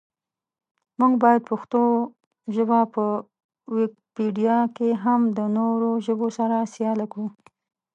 [0.99, 1.81] مونږ باید پښتو
[2.55, 3.03] ژبه په
[3.75, 7.27] ویکیپېډیا کې هم د نورو ژبو سره سیاله کړو.